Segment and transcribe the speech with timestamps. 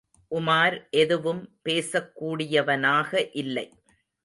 [0.31, 3.29] உமார் எதுவும் பேசக் கூடியவனாக
[3.35, 3.67] இல்லை.